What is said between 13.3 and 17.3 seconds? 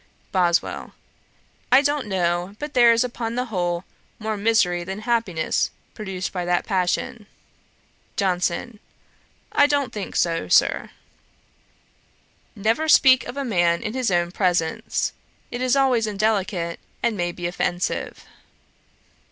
a man in his own presence. It is always indelicate, and